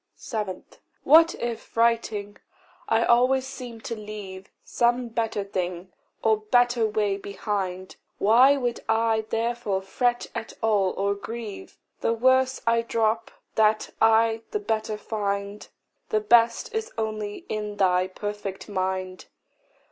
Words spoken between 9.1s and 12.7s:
therefore fret at all, or grieve! The worse